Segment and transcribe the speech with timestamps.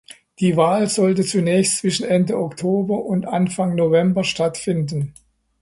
[0.39, 5.13] Die Wahl sollte zunächst zwischen Ende Oktober und Anfang November stattfinden.